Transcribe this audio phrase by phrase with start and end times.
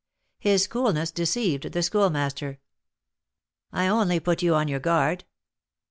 [0.39, 2.57] His coolness deceived the Schoolmaster.
[3.71, 5.25] "I only put you on your guard."